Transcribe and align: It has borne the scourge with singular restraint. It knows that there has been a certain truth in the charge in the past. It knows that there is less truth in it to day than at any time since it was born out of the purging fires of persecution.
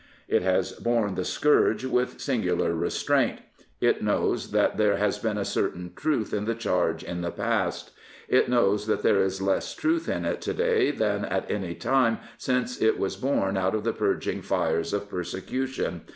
It 0.27 0.41
has 0.41 0.71
borne 0.71 1.13
the 1.13 1.23
scourge 1.23 1.85
with 1.85 2.19
singular 2.19 2.73
restraint. 2.73 3.37
It 3.79 4.01
knows 4.01 4.49
that 4.49 4.77
there 4.77 4.97
has 4.97 5.19
been 5.19 5.37
a 5.37 5.45
certain 5.45 5.93
truth 5.95 6.33
in 6.33 6.45
the 6.45 6.55
charge 6.55 7.03
in 7.03 7.21
the 7.21 7.29
past. 7.29 7.91
It 8.27 8.49
knows 8.49 8.87
that 8.87 9.03
there 9.03 9.21
is 9.21 9.43
less 9.43 9.75
truth 9.75 10.09
in 10.09 10.25
it 10.25 10.41
to 10.41 10.55
day 10.55 10.89
than 10.89 11.23
at 11.23 11.51
any 11.51 11.75
time 11.75 12.17
since 12.39 12.81
it 12.81 12.97
was 12.97 13.15
born 13.15 13.57
out 13.57 13.75
of 13.75 13.83
the 13.83 13.93
purging 13.93 14.41
fires 14.41 14.91
of 14.91 15.07
persecution. 15.07 16.01